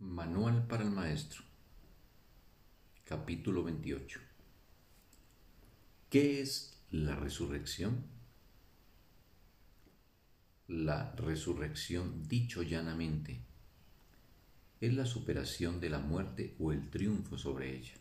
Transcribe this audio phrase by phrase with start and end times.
[0.00, 1.42] Manual para el Maestro
[3.04, 4.18] Capítulo 28
[6.08, 8.06] ¿Qué es la resurrección?
[10.68, 13.42] La resurrección, dicho llanamente,
[14.80, 17.96] es la superación de la muerte o el triunfo sobre ella.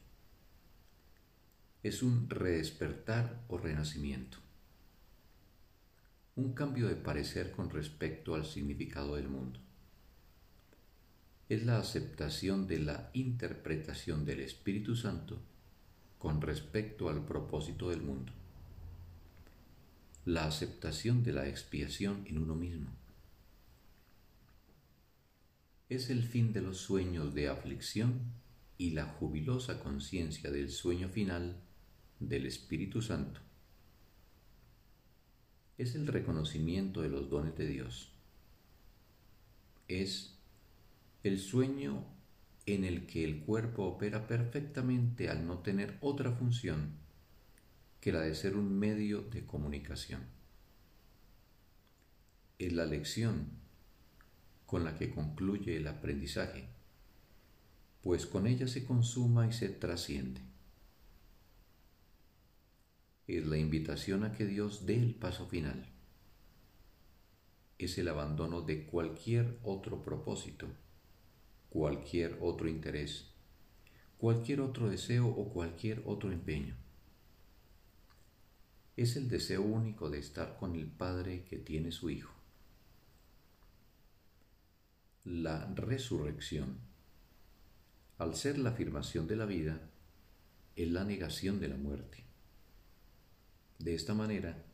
[1.84, 4.38] Es un redespertar o renacimiento,
[6.38, 9.60] un cambio de parecer con respecto al significado del mundo
[11.50, 15.42] es la aceptación de la interpretación del Espíritu Santo
[16.20, 18.32] con respecto al propósito del mundo,
[20.26, 22.92] la aceptación de la expiación en uno mismo.
[25.90, 28.22] Es el fin de los sueños de aflicción
[28.78, 31.56] y la jubilosa conciencia del sueño final
[32.20, 33.40] del Espíritu Santo.
[35.80, 38.12] Es el reconocimiento de los dones de Dios.
[39.88, 40.39] Es
[41.22, 42.06] el sueño
[42.66, 46.94] en el que el cuerpo opera perfectamente al no tener otra función
[48.00, 50.22] que la de ser un medio de comunicación.
[52.58, 53.50] Es la lección
[54.66, 56.70] con la que concluye el aprendizaje,
[58.02, 60.42] pues con ella se consuma y se trasciende.
[63.28, 65.86] Es la invitación a que Dios dé el paso final.
[67.78, 70.68] Es el abandono de cualquier otro propósito
[71.70, 73.28] cualquier otro interés,
[74.18, 76.76] cualquier otro deseo o cualquier otro empeño.
[78.98, 82.34] Es el deseo único de estar con el Padre que tiene su Hijo.
[85.24, 86.80] La resurrección,
[88.18, 89.90] al ser la afirmación de la vida,
[90.76, 92.26] es la negación de la muerte.
[93.78, 94.66] De esta manera,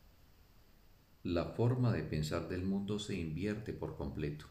[1.23, 4.45] la forma de pensar del mundo se invierte por completo.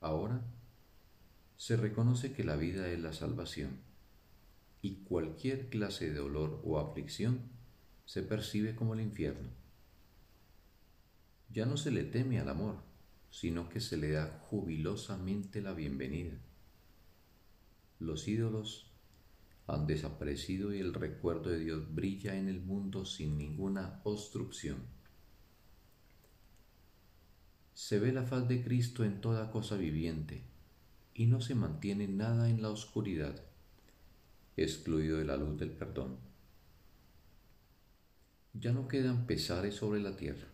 [0.00, 0.42] Ahora
[1.56, 3.78] se reconoce que la vida es la salvación
[4.82, 7.40] y cualquier clase de dolor o aflicción
[8.04, 9.48] se percibe como el infierno.
[11.50, 12.76] Ya no se le teme al amor,
[13.30, 16.38] sino que se le da jubilosamente la bienvenida.
[17.98, 18.92] Los ídolos
[19.66, 24.76] han desaparecido y el recuerdo de Dios brilla en el mundo sin ninguna obstrucción.
[27.74, 30.44] Se ve la faz de Cristo en toda cosa viviente,
[31.16, 33.42] y no se mantiene nada en la oscuridad,
[34.54, 36.18] excluido de la luz del perdón.
[38.52, 40.46] Ya no quedan pesares sobre la tierra.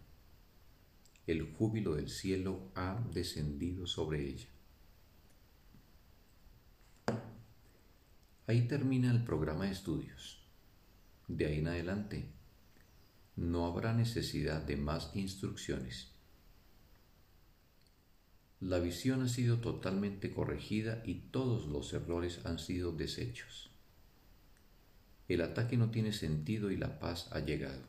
[1.27, 4.49] El júbilo del cielo ha descendido sobre ella.
[8.47, 10.47] Ahí termina el programa de estudios.
[11.27, 12.31] De ahí en adelante,
[13.35, 16.12] no habrá necesidad de más instrucciones
[18.63, 23.73] la visión ha sido totalmente corregida y todos los errores han sido deshechos.
[25.27, 27.83] El ataque no tiene sentido y la paz ha llegado.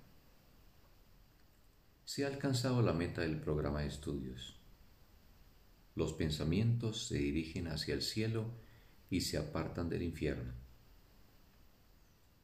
[2.06, 4.56] Se ha alcanzado la meta del programa de estudios.
[5.94, 8.48] Los pensamientos se dirigen hacia el cielo
[9.12, 10.54] y se apartan del infierno.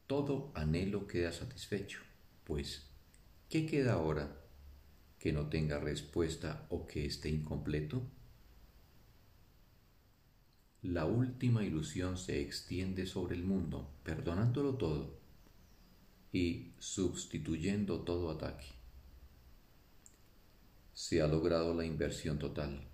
[0.06, 1.98] Todo anhelo queda satisfecho,
[2.44, 2.86] pues,
[3.48, 4.40] ¿qué queda ahora
[5.18, 8.08] que no tenga respuesta o que esté incompleto?
[10.82, 15.18] La última ilusión se extiende sobre el mundo, perdonándolo todo
[16.32, 18.66] y sustituyendo todo ataque.
[20.94, 22.88] Se ha logrado la inversión total.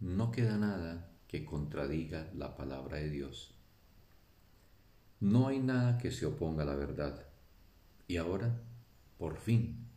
[0.00, 3.54] No queda nada que contradiga la palabra de Dios.
[5.20, 7.26] No hay nada que se oponga a la verdad.
[8.06, 8.62] Y ahora,
[9.18, 9.88] por fin,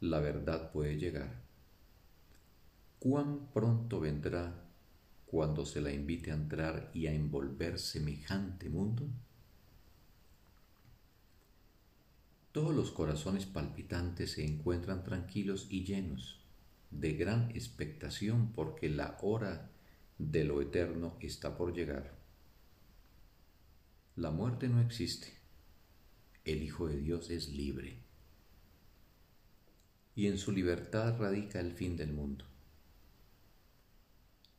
[0.00, 1.42] la verdad puede llegar.
[2.98, 4.67] ¿Cuán pronto vendrá
[5.30, 9.06] cuando se la invite a entrar y a envolver semejante mundo?
[12.52, 16.40] Todos los corazones palpitantes se encuentran tranquilos y llenos
[16.90, 19.70] de gran expectación porque la hora
[20.16, 22.16] de lo eterno está por llegar.
[24.16, 25.34] La muerte no existe.
[26.44, 27.98] El Hijo de Dios es libre.
[30.16, 32.46] Y en su libertad radica el fin del mundo.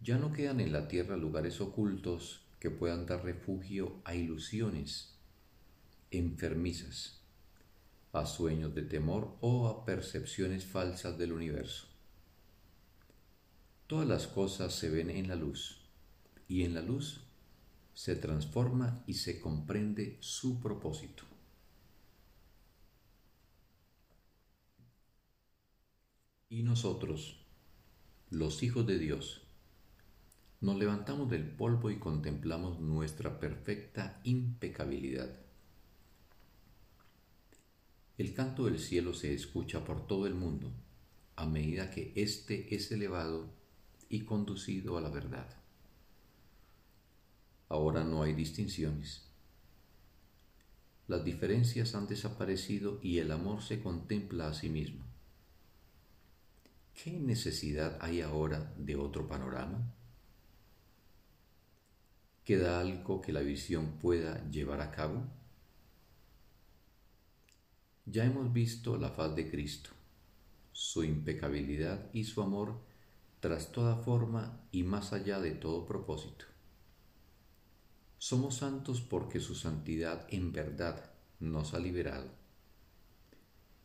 [0.02, 5.16] Ya no quedan en la tierra lugares ocultos que puedan dar refugio a ilusiones
[6.12, 7.22] enfermizas,
[8.14, 11.88] a sueños de temor o a percepciones falsas del universo.
[13.88, 15.82] Todas las cosas se ven en la luz
[16.48, 17.22] y en la luz
[17.94, 21.24] se transforma y se comprende su propósito.
[26.50, 27.46] Y nosotros,
[28.30, 29.49] los hijos de Dios,
[30.62, 35.34] nos levantamos del polvo y contemplamos nuestra perfecta impecabilidad.
[38.18, 40.74] El canto del cielo se escucha por todo el mundo
[41.38, 43.50] a medida que éste es elevado
[44.10, 45.48] y conducido a la verdad.
[47.70, 49.30] Ahora no hay distinciones.
[51.08, 55.06] Las diferencias han desaparecido y el amor se contempla a sí mismo.
[56.94, 59.94] ¿Qué necesidad hay ahora de otro panorama?
[62.50, 65.22] ¿Queda algo que la visión pueda llevar a cabo?
[68.08, 69.92] Ya hemos visto la faz de Cristo,
[70.72, 72.82] su impecabilidad y su amor
[73.40, 76.46] tras toda forma y más allá de todo propósito.
[78.18, 82.32] Somos santos porque su santidad en verdad nos ha liberado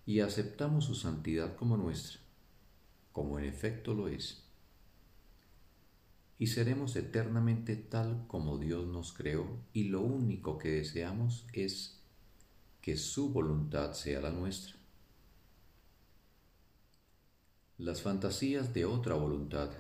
[0.07, 2.19] y aceptamos su santidad como nuestra,
[3.13, 4.44] como en efecto lo es.
[6.45, 12.03] Y seremos eternamente tal como Dios nos creó y lo único que deseamos es
[12.83, 14.75] que su voluntad sea la nuestra.
[17.79, 19.71] Las fantasías de otra voluntad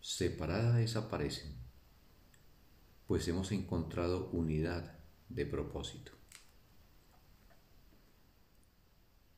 [0.00, 1.52] separada desaparecen,
[3.08, 4.96] pues hemos encontrado unidad
[5.28, 6.12] de propósito.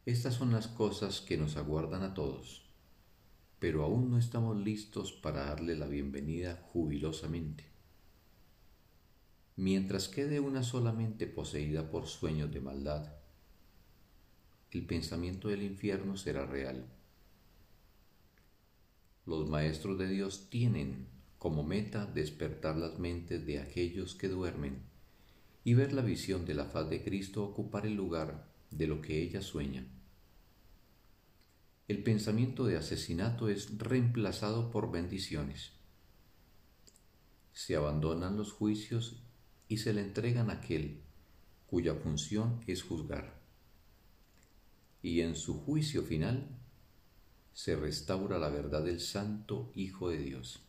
[0.04, 2.65] Estas son las cosas que nos aguardan a todos,
[3.58, 7.64] pero aún no estamos listos para darle la bienvenida jubilosamente.
[9.56, 13.14] Mientras quede una solamente poseída por sueños de maldad,
[14.70, 16.86] el pensamiento del infierno será real.
[19.24, 21.08] Los maestros de Dios tienen
[21.38, 24.82] como meta despertar las mentes de aquellos que duermen
[25.64, 29.22] y ver la visión de la faz de Cristo ocupar el lugar de lo que
[29.22, 29.86] ella sueña.
[31.88, 35.70] El pensamiento de asesinato es reemplazado por bendiciones.
[37.52, 39.22] Se abandonan los juicios
[39.68, 41.00] y se le entregan a aquel
[41.66, 43.40] cuya función es juzgar.
[45.00, 46.48] Y en su juicio final
[47.52, 50.62] se restaura la verdad del Santo Hijo de Dios.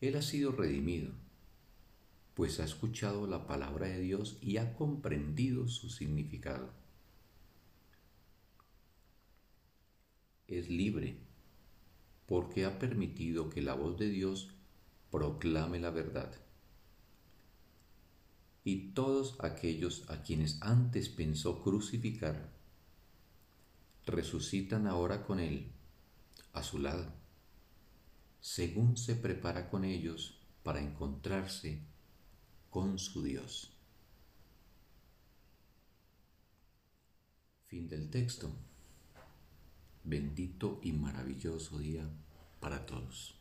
[0.00, 1.12] Él ha sido redimido,
[2.34, 6.70] pues ha escuchado la palabra de Dios y ha comprendido su significado.
[10.48, 11.18] Es libre
[12.26, 14.50] porque ha permitido que la voz de Dios
[15.10, 16.34] proclame la verdad
[18.68, 22.52] y todos aquellos a quienes antes pensó crucificar,
[24.04, 25.72] resucitan ahora con Él,
[26.52, 27.10] a su lado,
[28.40, 31.80] según se prepara con ellos para encontrarse
[32.68, 33.72] con su Dios.
[37.68, 38.67] Fin del texto.
[40.08, 42.08] Bendito y maravilloso día
[42.60, 43.37] para todos.